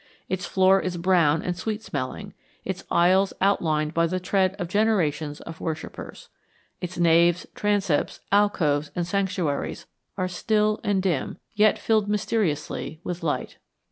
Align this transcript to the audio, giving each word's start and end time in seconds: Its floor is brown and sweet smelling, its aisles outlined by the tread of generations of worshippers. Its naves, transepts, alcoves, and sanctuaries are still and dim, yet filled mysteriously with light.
Its 0.27 0.47
floor 0.47 0.79
is 0.81 0.97
brown 0.97 1.43
and 1.43 1.55
sweet 1.55 1.83
smelling, 1.83 2.33
its 2.65 2.83
aisles 2.89 3.33
outlined 3.39 3.93
by 3.93 4.07
the 4.07 4.19
tread 4.19 4.55
of 4.57 4.67
generations 4.67 5.41
of 5.41 5.61
worshippers. 5.61 6.27
Its 6.81 6.97
naves, 6.97 7.45
transepts, 7.53 8.19
alcoves, 8.31 8.89
and 8.95 9.05
sanctuaries 9.05 9.85
are 10.17 10.27
still 10.27 10.79
and 10.83 11.03
dim, 11.03 11.37
yet 11.53 11.77
filled 11.77 12.09
mysteriously 12.09 12.99
with 13.03 13.21
light. 13.21 13.59